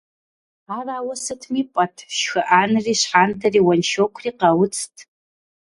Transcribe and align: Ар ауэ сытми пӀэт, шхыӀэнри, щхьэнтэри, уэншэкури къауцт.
Ар 0.77 0.87
ауэ 0.97 1.15
сытми 1.23 1.61
пӀэт, 1.73 1.95
шхыӀэнри, 2.17 2.93
щхьэнтэри, 3.01 3.59
уэншэкури 3.67 4.31
къауцт. 4.39 4.95